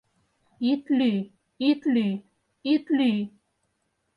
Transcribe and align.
Ит 0.71 0.83
лӱй, 0.97 1.17
ит 1.69 1.81
лӱй, 1.93 2.13
ит 2.73 2.85
лӱй! 2.97 3.17